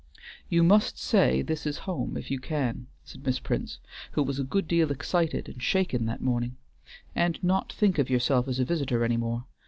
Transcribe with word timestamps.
"You 0.49 0.63
must 0.63 0.97
say 0.97 1.43
this 1.43 1.67
is 1.67 1.77
home, 1.85 2.17
if 2.17 2.31
you 2.31 2.39
can," 2.39 2.87
said 3.05 3.23
Miss 3.23 3.37
Prince, 3.39 3.77
who 4.13 4.23
was 4.23 4.39
a 4.39 4.43
good 4.43 4.67
deal 4.67 4.89
excited 4.89 5.47
and 5.47 5.61
shaken 5.61 6.07
that 6.07 6.21
morning, 6.21 6.57
"and 7.13 7.37
not 7.43 7.71
think 7.71 7.99
of 7.99 8.09
yourself 8.09 8.47
as 8.47 8.57
a 8.57 8.65
visitor 8.65 9.03
any 9.05 9.17
more. 9.17 9.45